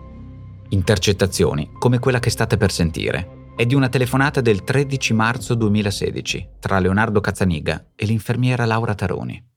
Intercettazioni 0.69 1.71
come 1.77 1.99
quella 1.99 2.21
che 2.21 2.31
state 2.31 2.57
per 2.57 2.71
sentire. 2.71 3.49
È 3.57 3.67
di 3.67 3.75
una 3.75 3.89
telefonata 3.89 4.41
del 4.41 4.63
13 4.63 5.13
marzo 5.13 5.55
2016 5.55 6.51
tra 6.61 6.79
Leonardo 6.79 7.21
Cazzaniga 7.21 7.87
e 7.97 8.07
l'infermiera 8.07 8.65
Laura 8.65 8.95
Taroni. 8.95 9.50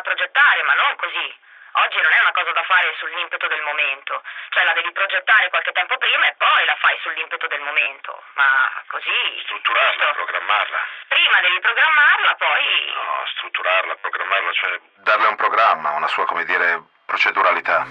Progettare, 0.00 0.62
ma 0.62 0.74
non 0.74 0.96
così. 0.96 1.28
Oggi 1.72 1.96
non 2.04 2.12
è 2.12 2.20
una 2.20 2.32
cosa 2.32 2.52
da 2.52 2.62
fare 2.64 2.92
sull'impeto 3.00 3.48
del 3.48 3.62
momento, 3.64 4.20
cioè 4.50 4.64
la 4.64 4.76
devi 4.76 4.92
progettare 4.92 5.48
qualche 5.48 5.72
tempo 5.72 5.96
prima 5.96 6.28
e 6.28 6.34
poi 6.36 6.64
la 6.66 6.76
fai 6.76 6.98
sull'impeto 7.00 7.46
del 7.48 7.60
momento, 7.64 8.12
ma 8.36 8.68
così... 8.92 9.40
Strutturarla, 9.48 10.04
giusto? 10.04 10.20
programmarla. 10.20 10.80
Prima 11.08 11.40
devi 11.40 11.60
programmarla, 11.60 12.34
poi... 12.36 12.92
No, 12.92 13.24
strutturarla, 13.24 13.96
programmarla, 14.04 14.52
cioè 14.52 14.80
darle 15.00 15.26
un 15.28 15.36
programma, 15.36 15.96
una 15.96 16.08
sua, 16.08 16.26
come 16.26 16.44
dire, 16.44 16.82
proceduralità. 17.06 17.88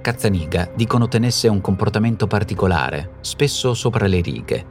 Cazzaniga 0.00 0.70
dicono 0.76 1.08
tenesse 1.08 1.48
un 1.48 1.60
comportamento 1.60 2.28
particolare, 2.28 3.18
spesso 3.22 3.74
sopra 3.74 4.06
le 4.06 4.20
righe, 4.22 4.62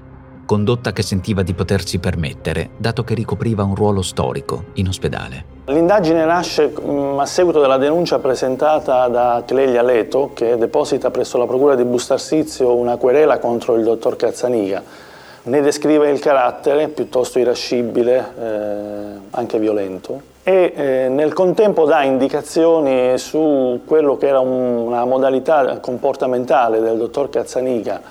condotta 0.45 0.93
che 0.93 1.03
sentiva 1.03 1.43
di 1.43 1.53
potersi 1.53 1.99
permettere, 1.99 2.69
dato 2.79 3.03
che 3.03 3.13
ricopriva 3.13 3.63
un 3.63 3.75
ruolo 3.75 4.01
storico 4.03 4.71
in 4.75 4.87
ospedale. 4.87 5.52
L'indagine 5.67 6.25
nasce 6.25 6.73
mm, 6.77 7.19
a 7.19 7.25
seguito 7.25 7.61
della 7.61 7.77
denuncia 7.77 8.19
presentata 8.19 9.07
da 9.07 9.43
Clelia 9.45 9.81
Leto, 9.81 10.31
che 10.33 10.57
deposita 10.57 11.09
presso 11.09 11.37
la 11.37 11.45
Procura 11.45 11.75
di 11.75 11.85
Bustarsizio 11.85 12.75
una 12.75 12.97
querela 12.97 13.39
contro 13.39 13.75
il 13.75 13.83
dottor 13.85 14.17
Cazzaniga. 14.17 14.83
Ne 15.43 15.61
descrive 15.61 16.09
il 16.09 16.19
carattere 16.19 16.89
piuttosto 16.89 17.39
irascibile, 17.39 18.33
eh, 18.37 19.19
anche 19.29 19.57
violento, 19.57 20.21
e 20.43 20.73
eh, 20.75 21.07
nel 21.07 21.31
contempo 21.31 21.85
dà 21.85 22.03
indicazioni 22.03 23.17
su 23.17 23.83
quello 23.85 24.17
che 24.17 24.27
era 24.27 24.39
un, 24.39 24.75
una 24.87 25.05
modalità 25.05 25.77
comportamentale 25.79 26.81
del 26.81 26.97
dottor 26.97 27.29
Cazzaniga 27.29 28.01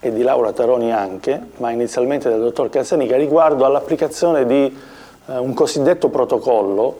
e 0.00 0.12
di 0.14 0.22
Laura 0.22 0.52
Taroni 0.52 0.92
anche, 0.94 1.38
ma 1.58 1.70
inizialmente 1.70 2.30
del 2.30 2.40
dottor 2.40 2.70
Calzanica, 2.70 3.16
riguardo 3.16 3.66
all'applicazione 3.66 4.46
di 4.46 4.94
eh, 5.26 5.38
un 5.38 5.54
cosiddetto 5.54 6.08
protocollo 6.08 6.98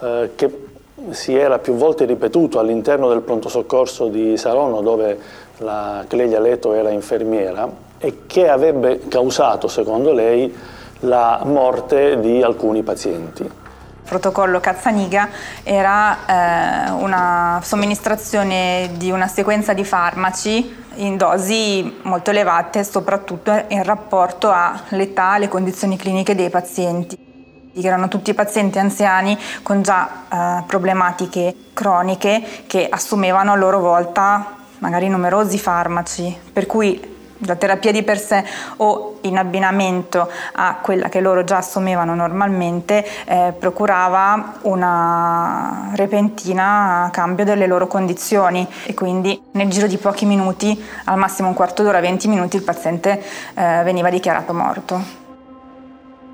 eh, 0.00 0.30
che 0.34 0.68
si 1.10 1.34
era 1.34 1.58
più 1.58 1.74
volte 1.74 2.04
ripetuto 2.04 2.58
all'interno 2.58 3.08
del 3.08 3.22
pronto 3.22 3.48
soccorso 3.48 4.08
di 4.08 4.36
Saronno 4.36 4.80
dove 4.82 5.18
la 5.58 6.04
Clelia 6.06 6.40
Leto 6.40 6.74
era 6.74 6.90
infermiera 6.90 7.68
e 7.98 8.26
che 8.26 8.48
avrebbe 8.48 9.08
causato, 9.08 9.68
secondo 9.68 10.12
lei, 10.12 10.54
la 11.00 11.40
morte 11.44 12.18
di 12.20 12.42
alcuni 12.42 12.82
pazienti. 12.82 13.42
Il 13.42 14.16
protocollo 14.18 14.58
Cazzaniga 14.58 15.28
era 15.62 16.16
eh, 16.26 16.90
una 16.90 17.60
somministrazione 17.62 18.90
di 18.96 19.10
una 19.10 19.28
sequenza 19.28 19.72
di 19.72 19.84
farmaci 19.84 20.76
in 20.96 21.16
dosi 21.16 21.98
molto 22.02 22.30
elevate, 22.30 22.82
soprattutto 22.82 23.52
in 23.68 23.82
rapporto 23.84 24.50
all'età 24.50 25.32
e 25.32 25.36
alle 25.36 25.48
condizioni 25.48 25.96
cliniche 25.96 26.34
dei 26.34 26.50
pazienti 26.50 27.29
erano 27.74 28.08
tutti 28.08 28.34
pazienti 28.34 28.78
anziani 28.78 29.38
con 29.62 29.82
già 29.82 30.08
eh, 30.28 30.62
problematiche 30.66 31.54
croniche 31.72 32.42
che 32.66 32.86
assumevano 32.88 33.52
a 33.52 33.56
loro 33.56 33.80
volta 33.80 34.56
magari 34.78 35.08
numerosi 35.08 35.58
farmaci, 35.58 36.36
per 36.52 36.66
cui 36.66 37.18
la 37.44 37.56
terapia 37.56 37.92
di 37.92 38.02
per 38.02 38.18
sé 38.18 38.44
o 38.76 39.18
in 39.22 39.38
abbinamento 39.38 40.28
a 40.52 40.78
quella 40.82 41.08
che 41.08 41.20
loro 41.20 41.44
già 41.44 41.58
assumevano 41.58 42.14
normalmente 42.14 43.06
eh, 43.24 43.54
procurava 43.58 44.58
una 44.62 45.90
repentina 45.94 47.08
cambio 47.12 47.44
delle 47.44 47.66
loro 47.66 47.86
condizioni 47.86 48.66
e 48.84 48.94
quindi 48.94 49.40
nel 49.52 49.68
giro 49.68 49.86
di 49.86 49.96
pochi 49.96 50.26
minuti, 50.26 50.82
al 51.04 51.16
massimo 51.16 51.48
un 51.48 51.54
quarto 51.54 51.82
d'ora, 51.82 52.00
20 52.00 52.28
minuti, 52.28 52.56
il 52.56 52.62
paziente 52.62 53.22
eh, 53.54 53.82
veniva 53.84 54.10
dichiarato 54.10 54.52
morto. 54.52 55.19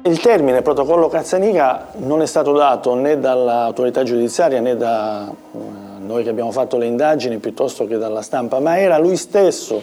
Il 0.07 0.21
termine 0.21 0.63
protocollo 0.63 1.09
Cazzaniga 1.09 1.89
non 1.97 2.23
è 2.23 2.27
stato 2.27 2.53
dato 2.53 2.95
né 2.95 3.19
dall'autorità 3.19 4.05
giudiziaria 4.05 4.61
né 4.61 4.77
da 4.77 5.29
eh, 5.29 5.59
noi 5.99 6.23
che 6.23 6.29
abbiamo 6.29 6.53
fatto 6.53 6.77
le 6.77 6.87
indagini 6.87 7.39
piuttosto 7.39 7.89
che 7.89 7.99
dalla 7.99 8.23
stampa, 8.23 8.61
ma 8.61 8.79
era 8.79 8.99
lui 8.99 9.17
stesso 9.17 9.83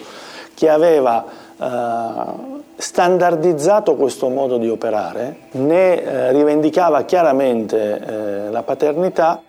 che 0.53 0.69
aveva 0.69 1.25
eh, 1.59 2.61
standardizzato 2.77 3.95
questo 3.95 4.29
modo 4.29 4.57
di 4.57 4.69
operare, 4.69 5.39
ne 5.51 6.01
eh, 6.01 6.31
rivendicava 6.31 7.03
chiaramente 7.03 7.99
eh, 7.99 8.49
la 8.49 8.63
paternità. 8.63 9.41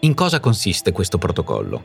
In 0.00 0.12
cosa 0.12 0.40
consiste 0.40 0.92
questo 0.92 1.16
protocollo? 1.16 1.82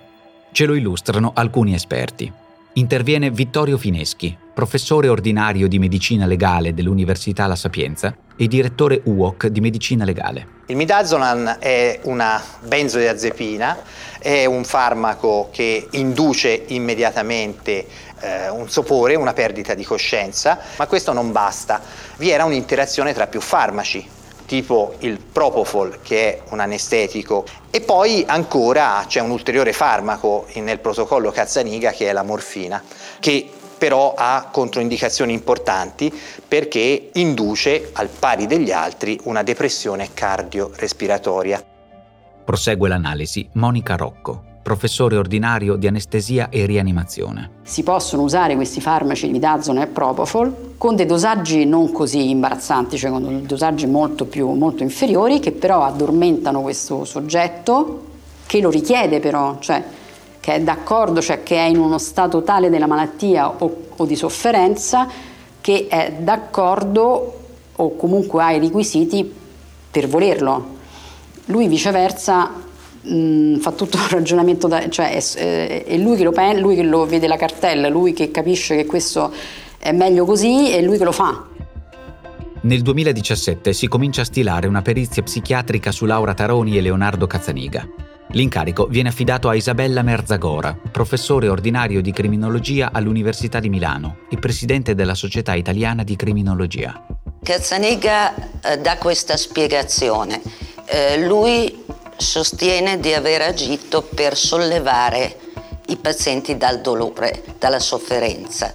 Ce 0.51 0.65
lo 0.65 0.73
illustrano 0.73 1.31
alcuni 1.33 1.73
esperti. 1.73 2.29
Interviene 2.77 3.31
Vittorio 3.31 3.75
Fineschi, 3.75 4.37
professore 4.53 5.07
ordinario 5.07 5.67
di 5.67 5.79
medicina 5.79 6.27
legale 6.27 6.75
dell'Università 6.75 7.47
La 7.47 7.55
Sapienza 7.55 8.15
e 8.35 8.47
direttore 8.47 9.01
UOC 9.03 9.47
di 9.47 9.61
medicina 9.61 10.05
legale. 10.05 10.47
Il 10.67 10.75
midazolam 10.75 11.57
è 11.57 12.01
una 12.03 12.39
benzodiazepina, 12.61 13.79
è 14.19 14.45
un 14.45 14.63
farmaco 14.63 15.49
che 15.51 15.87
induce 15.93 16.65
immediatamente 16.67 17.87
eh, 18.19 18.49
un 18.49 18.69
sopore, 18.69 19.15
una 19.15 19.33
perdita 19.33 19.73
di 19.73 19.83
coscienza, 19.83 20.59
ma 20.77 20.85
questo 20.85 21.13
non 21.13 21.31
basta. 21.31 21.81
Vi 22.17 22.29
era 22.29 22.45
un'interazione 22.45 23.11
tra 23.11 23.25
più 23.25 23.41
farmaci, 23.41 24.07
tipo 24.47 24.95
il 24.99 25.19
Propofol 25.19 25.99
che 26.01 26.37
è 26.37 26.41
un 26.49 26.59
anestetico 26.59 27.45
e 27.69 27.81
poi 27.81 28.23
ancora 28.25 29.03
c'è 29.05 29.19
un 29.19 29.29
ulteriore 29.29 29.73
farmaco 29.73 30.47
nel 30.55 30.79
protocollo 30.79 31.29
Cazzaniga 31.29 31.91
che 31.91 32.09
è 32.09 32.13
la 32.13 32.23
morfina 32.23 32.81
che 33.19 33.49
però 33.77 34.15
ha 34.17 34.47
controindicazioni 34.51 35.33
importanti 35.33 36.11
perché 36.47 37.09
induce 37.13 37.89
al 37.93 38.07
pari 38.07 38.47
degli 38.47 38.71
altri 38.71 39.19
una 39.25 39.43
depressione 39.43 40.09
cardiorespiratoria. 40.13 41.63
Prosegue 42.43 42.89
l'analisi 42.89 43.47
Monica 43.53 43.95
Rocco, 43.95 44.46
professore 44.67 45.15
ordinario 45.15 45.77
di 45.77 45.87
anestesia 45.87 46.49
e 46.49 46.65
rianimazione. 46.65 47.51
Si 47.63 47.83
possono 47.83 48.23
usare 48.23 48.55
questi 48.55 48.81
farmaci 48.81 49.29
midazone 49.29 49.83
e 49.83 49.87
propofol 49.87 50.73
con 50.77 50.97
dei 50.97 51.05
dosaggi 51.05 51.63
non 51.63 51.93
così 51.93 52.31
imbarazzanti, 52.31 52.97
cioè 52.97 53.09
con 53.09 53.45
dosaggi 53.45 53.87
molto, 53.87 54.25
più, 54.25 54.49
molto 54.49 54.83
inferiori, 54.83 55.39
che 55.39 55.53
però 55.53 55.83
addormentano 55.83 56.61
questo 56.61 57.05
soggetto, 57.05 58.03
che 58.45 58.59
lo 58.59 58.69
richiede 58.69 59.21
però, 59.21 59.57
cioè 59.59 59.81
che 60.41 60.55
è 60.55 60.61
d'accordo, 60.61 61.21
cioè 61.21 61.43
che 61.43 61.55
è 61.55 61.69
in 61.69 61.79
uno 61.79 61.97
stato 61.97 62.43
tale 62.43 62.69
della 62.69 62.87
malattia 62.87 63.49
o, 63.49 63.85
o 63.95 64.05
di 64.05 64.17
sofferenza, 64.17 65.07
che 65.61 65.87
è 65.87 66.11
d'accordo 66.19 67.37
o 67.73 67.95
comunque 67.95 68.43
ha 68.43 68.51
i 68.51 68.59
requisiti 68.59 69.33
per 69.89 70.09
volerlo. 70.09 70.75
Lui 71.45 71.69
viceversa 71.69 72.65
mh, 73.07 73.59
fa 73.59 73.71
tutto 73.71 73.97
un 73.97 74.07
ragionamento, 74.09 74.67
da, 74.67 74.89
cioè 74.89 75.11
è, 75.11 75.23
eh, 75.37 75.83
è 75.85 75.97
lui, 75.97 76.17
che 76.17 76.23
lo, 76.23 76.33
lui 76.55 76.75
che 76.75 76.83
lo 76.83 77.05
vede 77.05 77.27
la 77.27 77.37
cartella, 77.37 77.87
lui 77.89 78.13
che 78.13 78.31
capisce 78.31 78.75
che 78.75 78.85
questo 78.85 79.31
è 79.77 79.91
meglio 79.91 80.25
così 80.25 80.71
e 80.71 80.81
lui 80.81 80.97
che 80.97 81.03
lo 81.03 81.11
fa. 81.11 81.45
Nel 82.61 82.81
2017 82.81 83.71
si 83.71 83.87
comincia 83.87 84.21
a 84.21 84.25
stilare 84.25 84.67
una 84.67 84.81
perizia 84.81 85.21
psichiatrica 85.23 85.91
su 85.91 86.05
Laura 86.05 86.33
Taroni 86.33 86.77
e 86.77 86.81
Leonardo 86.81 87.27
Cazzaniga. 87.27 87.87
L'incarico 88.31 88.87
viene 88.87 89.09
affidato 89.09 89.47
a 89.47 89.55
Isabella 89.55 90.01
Merzagora, 90.01 90.77
professore 90.91 91.47
ordinario 91.47 92.01
di 92.01 92.11
criminologia 92.11 92.89
all'Università 92.91 93.61
di 93.61 93.69
Milano 93.69 94.17
e 94.29 94.37
presidente 94.37 94.95
della 94.95 95.15
Società 95.15 95.53
Italiana 95.53 96.03
di 96.03 96.17
Criminologia. 96.17 97.05
Cazzaniga 97.41 98.35
eh, 98.59 98.77
dà 98.79 98.97
questa 98.97 99.37
spiegazione. 99.37 100.41
Eh, 100.85 101.25
lui 101.25 101.85
sostiene 102.17 102.99
di 102.99 103.13
aver 103.13 103.43
agito 103.43 104.01
per 104.01 104.35
sollevare 104.35 105.37
i 105.87 105.97
pazienti 105.97 106.57
dal 106.57 106.81
dolore, 106.81 107.43
dalla 107.57 107.79
sofferenza. 107.79 108.73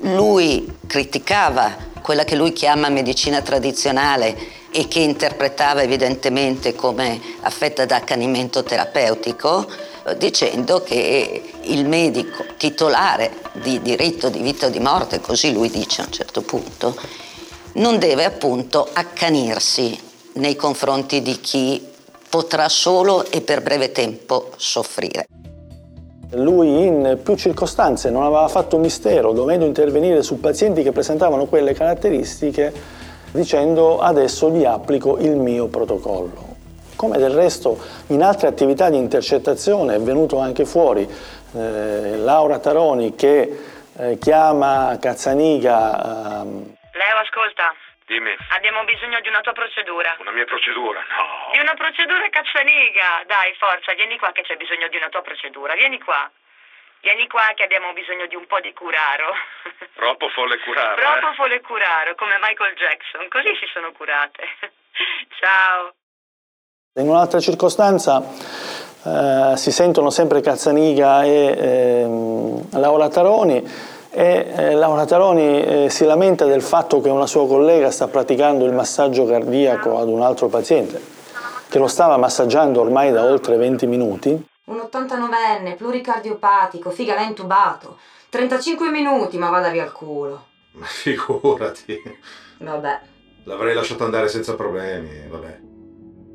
Lui 0.00 0.78
criticava 0.86 1.90
quella 2.02 2.24
che 2.24 2.34
lui 2.34 2.52
chiama 2.52 2.88
medicina 2.88 3.40
tradizionale 3.40 4.60
e 4.70 4.88
che 4.88 4.98
interpretava 4.98 5.82
evidentemente 5.82 6.74
come 6.74 7.20
affetta 7.42 7.84
da 7.84 7.96
accanimento 7.96 8.62
terapeutico, 8.62 9.66
dicendo 10.16 10.82
che 10.82 11.42
il 11.62 11.86
medico 11.86 12.44
titolare 12.56 13.30
di 13.52 13.80
diritto 13.80 14.28
di 14.28 14.40
vita 14.40 14.66
o 14.66 14.70
di 14.70 14.80
morte, 14.80 15.20
così 15.20 15.52
lui 15.52 15.70
dice 15.70 16.00
a 16.00 16.06
un 16.06 16.12
certo 16.12 16.42
punto, 16.42 16.96
non 17.74 17.98
deve 17.98 18.24
appunto 18.24 18.88
accanirsi 18.92 19.98
nei 20.34 20.56
confronti 20.56 21.22
di 21.22 21.38
chi 21.40 21.91
potrà 22.32 22.70
solo 22.70 23.26
e 23.30 23.42
per 23.42 23.60
breve 23.60 23.92
tempo 23.92 24.52
soffrire. 24.56 25.26
Lui 26.30 26.86
in 26.86 27.20
più 27.22 27.36
circostanze 27.36 28.08
non 28.08 28.22
aveva 28.22 28.48
fatto 28.48 28.78
mistero, 28.78 29.32
dovendo 29.32 29.66
intervenire 29.66 30.22
su 30.22 30.40
pazienti 30.40 30.82
che 30.82 30.92
presentavano 30.92 31.44
quelle 31.44 31.74
caratteristiche, 31.74 32.72
dicendo 33.32 34.00
adesso 34.00 34.48
gli 34.48 34.64
applico 34.64 35.18
il 35.18 35.36
mio 35.36 35.66
protocollo. 35.66 36.56
Come 36.96 37.18
del 37.18 37.32
resto 37.32 37.78
in 38.06 38.22
altre 38.22 38.48
attività 38.48 38.88
di 38.88 38.96
intercettazione 38.96 39.96
è 39.96 40.00
venuto 40.00 40.38
anche 40.38 40.64
fuori 40.64 41.06
eh, 41.06 42.16
Laura 42.16 42.60
Taroni 42.60 43.14
che 43.14 43.58
eh, 43.94 44.16
chiama 44.16 44.96
Cazzaniga. 44.98 46.40
Ehm... 46.40 46.76
Leo, 46.92 47.16
ascolta. 47.22 47.74
Dimmi. 48.12 48.36
Abbiamo 48.50 48.84
bisogno 48.84 49.20
di 49.20 49.28
una 49.28 49.40
tua 49.40 49.52
procedura. 49.52 50.14
Una 50.20 50.32
mia 50.32 50.44
procedura? 50.44 51.00
No. 51.00 51.50
Di 51.52 51.58
una 51.58 51.72
procedura 51.72 52.28
cazzaniga. 52.28 53.24
Dai, 53.24 53.54
forza, 53.56 53.94
vieni 53.94 54.18
qua 54.18 54.32
che 54.32 54.42
c'è 54.42 54.56
bisogno 54.56 54.88
di 54.88 54.96
una 54.96 55.08
tua 55.08 55.22
procedura. 55.22 55.72
Vieni 55.72 55.98
qua. 55.98 56.30
Vieni 57.00 57.26
qua 57.26 57.50
che 57.54 57.64
abbiamo 57.64 57.94
bisogno 57.94 58.26
di 58.26 58.36
un 58.36 58.46
po' 58.46 58.60
di 58.60 58.72
curaro. 58.74 59.32
Troppo 59.96 60.28
folle 60.28 60.58
curaro. 60.60 61.00
Troppo 61.00 61.30
eh? 61.30 61.34
folle 61.34 61.60
curaro, 61.62 62.14
come 62.14 62.36
Michael 62.38 62.74
Jackson. 62.74 63.28
Così 63.28 63.56
si 63.56 63.66
sono 63.72 63.92
curate. 63.92 64.44
Ciao. 65.40 65.94
In 67.00 67.08
un'altra 67.08 67.40
circostanza 67.40 68.20
eh, 68.20 69.56
si 69.56 69.72
sentono 69.72 70.10
sempre 70.10 70.42
Cazzaniga 70.42 71.24
e 71.24 71.56
eh, 71.56 72.06
Laura 72.76 73.08
Taroni 73.08 73.90
e 74.14 74.52
eh, 74.54 74.74
Laura 74.74 75.06
Taroni 75.06 75.64
eh, 75.64 75.90
si 75.90 76.04
lamenta 76.04 76.44
del 76.44 76.60
fatto 76.60 77.00
che 77.00 77.08
una 77.08 77.26
sua 77.26 77.46
collega 77.46 77.90
sta 77.90 78.08
praticando 78.08 78.66
il 78.66 78.72
massaggio 78.72 79.24
cardiaco 79.24 79.98
ad 79.98 80.08
un 80.08 80.20
altro 80.20 80.48
paziente 80.48 81.00
che 81.68 81.78
lo 81.78 81.88
stava 81.88 82.18
massaggiando 82.18 82.82
ormai 82.82 83.10
da 83.10 83.24
oltre 83.24 83.56
20 83.56 83.86
minuti. 83.86 84.28
Un 84.64 84.76
89enne, 84.76 85.76
pluricardiopatico, 85.76 86.90
figa 86.90 87.14
l'ha 87.14 87.22
intubato. 87.22 87.96
35 88.28 88.90
minuti, 88.90 89.38
ma 89.38 89.48
vada 89.48 89.70
via 89.70 89.84
il 89.84 89.92
culo. 89.92 90.48
Ma 90.72 90.84
figurati. 90.84 91.96
Vabbè. 92.58 93.00
L'avrei 93.44 93.74
lasciato 93.74 94.04
andare 94.04 94.28
senza 94.28 94.54
problemi, 94.54 95.26
vabbè. 95.30 95.60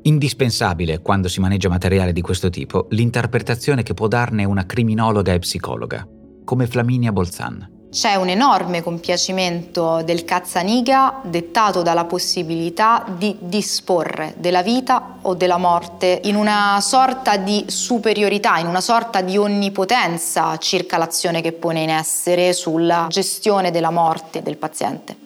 Indispensabile 0.02 0.98
quando 0.98 1.28
si 1.28 1.38
maneggia 1.38 1.68
materiale 1.68 2.12
di 2.12 2.20
questo 2.20 2.50
tipo 2.50 2.86
l'interpretazione 2.90 3.84
che 3.84 3.94
può 3.94 4.08
darne 4.08 4.44
una 4.44 4.66
criminologa 4.66 5.32
e 5.32 5.38
psicologa 5.38 6.04
come 6.48 6.66
Flaminia 6.66 7.12
Bolzan. 7.12 7.90
C'è 7.90 8.14
un 8.14 8.30
enorme 8.30 8.82
compiacimento 8.82 10.00
del 10.02 10.24
Cazzaniga 10.24 11.20
dettato 11.22 11.82
dalla 11.82 12.06
possibilità 12.06 13.04
di 13.06 13.36
disporre 13.38 14.32
della 14.38 14.62
vita 14.62 15.18
o 15.20 15.34
della 15.34 15.58
morte 15.58 16.22
in 16.24 16.36
una 16.36 16.78
sorta 16.80 17.36
di 17.36 17.66
superiorità, 17.66 18.56
in 18.56 18.66
una 18.66 18.80
sorta 18.80 19.20
di 19.20 19.36
onnipotenza 19.36 20.56
circa 20.56 20.96
l'azione 20.96 21.42
che 21.42 21.52
pone 21.52 21.82
in 21.82 21.90
essere 21.90 22.54
sulla 22.54 23.08
gestione 23.10 23.70
della 23.70 23.90
morte 23.90 24.40
del 24.40 24.56
paziente. 24.56 25.16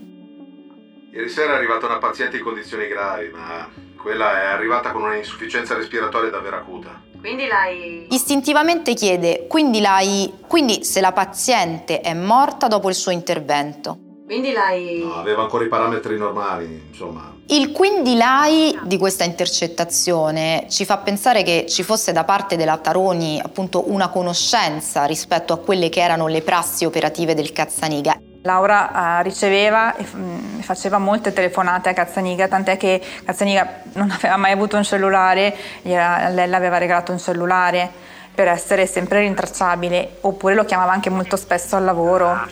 Ieri 1.12 1.28
sera 1.28 1.52
è 1.52 1.56
arrivata 1.56 1.86
una 1.86 1.98
paziente 1.98 2.38
in 2.38 2.42
condizioni 2.42 2.88
gravi, 2.88 3.28
ma 3.28 3.68
quella 3.96 4.42
è 4.42 4.46
arrivata 4.46 4.90
con 4.90 5.02
una 5.02 5.14
insufficienza 5.14 5.76
respiratoria 5.76 6.30
davvero 6.30 6.56
acuta. 6.56 7.10
Quindi 7.22 7.46
l'hai... 7.46 8.08
Istintivamente 8.10 8.94
chiede, 8.94 9.46
quindi 9.46 9.80
l'hai... 9.80 10.40
Quindi 10.44 10.82
se 10.82 11.00
la 11.00 11.12
paziente 11.12 12.00
è 12.00 12.14
morta 12.14 12.66
dopo 12.66 12.88
il 12.88 12.96
suo 12.96 13.12
intervento. 13.12 13.96
Quindi 14.26 14.50
l'hai... 14.50 14.98
No, 15.04 15.14
aveva 15.14 15.42
ancora 15.42 15.64
i 15.64 15.68
parametri 15.68 16.18
normali, 16.18 16.82
insomma. 16.88 17.32
Il 17.46 17.70
quindi 17.70 18.16
l'hai 18.16 18.76
di 18.82 18.98
questa 18.98 19.22
intercettazione 19.22 20.66
ci 20.68 20.84
fa 20.84 20.98
pensare 20.98 21.44
che 21.44 21.66
ci 21.68 21.84
fosse 21.84 22.10
da 22.10 22.24
parte 22.24 22.56
della 22.56 22.78
Taroni 22.78 23.40
appunto 23.40 23.92
una 23.92 24.08
conoscenza 24.08 25.04
rispetto 25.04 25.52
a 25.52 25.58
quelle 25.58 25.90
che 25.90 26.00
erano 26.00 26.26
le 26.26 26.42
prassi 26.42 26.84
operative 26.84 27.34
del 27.34 27.52
Cazzaniga. 27.52 28.16
Laura 28.42 29.20
uh, 29.20 29.22
riceveva 29.22 29.94
e 29.94 30.04
mm, 30.04 30.60
faceva 30.60 30.98
molte 30.98 31.32
telefonate 31.32 31.88
a 31.88 31.92
Cazzaniga, 31.92 32.48
tant'è 32.48 32.76
che 32.76 33.00
Cazzaniga 33.24 33.82
non 33.94 34.10
aveva 34.14 34.36
mai 34.36 34.52
avuto 34.52 34.76
un 34.76 34.84
cellulare, 34.84 35.54
era, 35.82 36.28
lei 36.28 36.48
le 36.48 36.56
aveva 36.56 36.78
regalato 36.78 37.12
un 37.12 37.18
cellulare 37.18 37.90
per 38.34 38.48
essere 38.48 38.86
sempre 38.86 39.20
rintracciabile, 39.20 40.18
oppure 40.22 40.54
lo 40.54 40.64
chiamava 40.64 40.92
anche 40.92 41.10
molto 41.10 41.36
spesso 41.36 41.76
al 41.76 41.84
lavoro. 41.84 42.48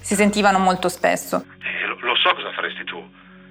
Si 0.00 0.14
sentivano 0.14 0.58
molto 0.58 0.88
spesso. 0.88 1.44
Eh, 1.62 1.86
lo, 1.86 1.96
lo 2.00 2.16
so 2.16 2.34
cosa 2.34 2.52
faresti 2.52 2.84
tu. 2.84 3.02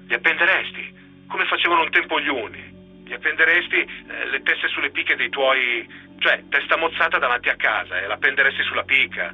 Li 0.06 0.14
appenderesti, 0.14 1.24
come 1.26 1.44
facevano 1.46 1.82
un 1.82 1.90
tempo 1.90 2.20
gli 2.20 2.28
uni. 2.28 3.02
Gli 3.04 3.12
appenderesti 3.12 3.76
eh, 3.76 4.26
le 4.30 4.42
teste 4.42 4.68
sulle 4.68 4.90
picche 4.90 5.16
dei 5.16 5.30
tuoi... 5.30 5.88
cioè 6.18 6.42
testa 6.48 6.76
mozzata 6.76 7.18
davanti 7.18 7.48
a 7.48 7.56
casa 7.56 7.98
e 7.98 8.06
l'appenderesti 8.06 8.62
sulla 8.62 8.84
picca 8.84 9.32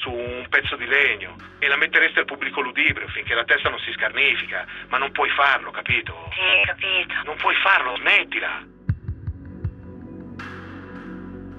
su 0.00 0.10
un 0.10 0.46
pezzo 0.48 0.76
di 0.76 0.86
legno 0.86 1.36
e 1.58 1.68
la 1.68 1.76
metteresti 1.76 2.18
al 2.18 2.24
pubblico 2.24 2.60
ludibrio 2.60 3.06
finché 3.08 3.34
la 3.34 3.44
testa 3.44 3.68
non 3.68 3.78
si 3.80 3.92
scarnifica, 3.92 4.66
ma 4.88 4.98
non 4.98 5.12
puoi 5.12 5.28
farlo, 5.30 5.70
capito? 5.70 6.12
Sì, 6.32 6.66
capito. 6.66 7.14
Non 7.24 7.36
puoi 7.36 7.54
farlo, 7.62 7.96
smettila. 7.96 8.66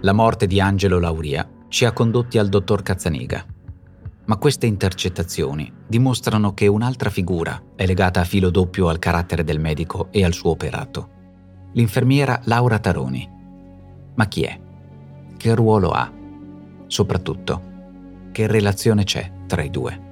La 0.01 0.13
morte 0.13 0.47
di 0.47 0.59
Angelo 0.59 0.99
Lauria 0.99 1.47
ci 1.69 1.85
ha 1.85 1.93
condotti 1.93 2.39
al 2.39 2.49
dottor 2.49 2.81
Cazzaniga. 2.81 3.45
Ma 4.25 4.37
queste 4.37 4.65
intercettazioni 4.65 5.71
dimostrano 5.87 6.53
che 6.53 6.67
un'altra 6.67 7.09
figura 7.09 7.61
è 7.75 7.85
legata 7.85 8.21
a 8.21 8.25
filo 8.25 8.49
doppio 8.49 8.89
al 8.89 8.99
carattere 8.99 9.43
del 9.43 9.59
medico 9.59 10.07
e 10.11 10.25
al 10.25 10.33
suo 10.33 10.51
operato. 10.51 11.09
L'infermiera 11.73 12.41
Laura 12.45 12.79
Taroni. 12.79 13.29
Ma 14.15 14.25
chi 14.27 14.43
è? 14.43 14.59
Che 15.37 15.55
ruolo 15.55 15.91
ha? 15.91 16.11
Soprattutto, 16.87 17.70
che 18.31 18.47
relazione 18.47 19.03
c'è 19.03 19.29
tra 19.47 19.61
i 19.61 19.69
due? 19.69 20.09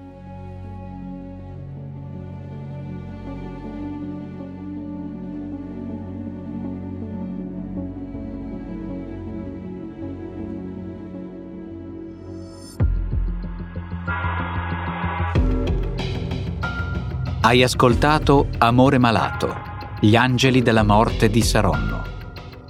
Hai 17.42 17.64
ascoltato 17.64 18.50
Amore 18.60 19.00
malato, 19.00 19.56
gli 20.02 20.16
angeli 20.16 20.62
della 20.62 20.84
morte 20.84 21.32
di 21.32 21.42
Saronno, 21.42 22.04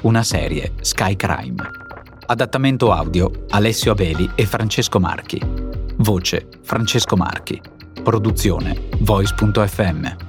una 0.03 0.23
serie 0.23 0.71
Sky 0.79 1.17
Crime. 1.17 1.78
Adattamento 2.31 2.91
audio 2.91 3.31
Alessio 3.49 3.91
Abeli 3.91 4.29
e 4.35 4.45
Francesco 4.45 4.99
Marchi. 4.99 5.41
Voce 5.97 6.47
Francesco 6.61 7.15
Marchi. 7.17 7.59
Produzione 8.03 8.89
Voice.fm. 8.99 10.28